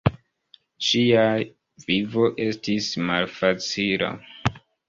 Ŝia 0.85 1.25
vivo 1.85 2.31
estis 2.49 2.91
malfacila. 3.11 4.13